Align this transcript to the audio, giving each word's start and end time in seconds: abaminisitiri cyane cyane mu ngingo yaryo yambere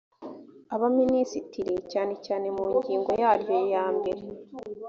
abaminisitiri 0.75 1.75
cyane 1.91 2.13
cyane 2.25 2.47
mu 2.55 2.65
ngingo 2.77 3.11
yaryo 3.21 3.57
yambere 3.73 4.23